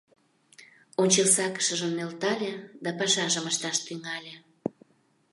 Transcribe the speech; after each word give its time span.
ончылсакышыжым 1.01 1.91
нӧлтале 1.97 2.51
да 2.83 2.89
пашажым 2.99 3.45
ышташ 3.51 3.77
тӱҥале. 3.85 4.35